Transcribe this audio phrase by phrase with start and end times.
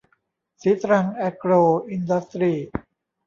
[0.61, 1.51] ศรีตรังแอโกร
[1.89, 2.53] อินดัสทรี